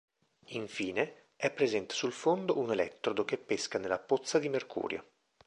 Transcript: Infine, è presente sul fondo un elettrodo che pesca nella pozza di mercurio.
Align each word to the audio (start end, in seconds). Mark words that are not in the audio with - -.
Infine, 0.53 1.25
è 1.35 1.51
presente 1.51 1.93
sul 1.93 2.11
fondo 2.11 2.57
un 2.57 2.71
elettrodo 2.71 3.23
che 3.23 3.37
pesca 3.37 3.77
nella 3.77 3.99
pozza 3.99 4.39
di 4.39 4.49
mercurio. 4.49 5.05